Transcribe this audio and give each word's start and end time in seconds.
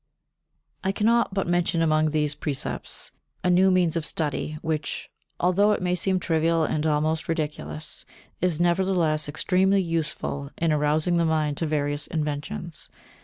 49. 0.81 0.89
I 0.89 0.91
cannot 0.93 1.33
but 1.35 1.45
mention 1.47 1.83
among 1.83 2.09
these 2.09 2.33
precepts 2.33 3.11
a 3.43 3.51
new 3.51 3.69
means 3.69 3.95
of 3.95 4.03
study, 4.03 4.57
which, 4.63 5.11
although 5.39 5.73
it 5.73 5.81
may 5.83 5.93
seem 5.93 6.19
trivial 6.19 6.63
and 6.63 6.87
almost 6.87 7.29
ridiculous, 7.29 8.03
is 8.41 8.59
nevertheless 8.59 9.29
extremely 9.29 9.79
useful 9.83 10.49
in 10.57 10.73
arousing 10.73 11.17
the 11.17 11.25
mind 11.25 11.57
to 11.57 11.67
various 11.67 12.07
inventions. 12.07 12.89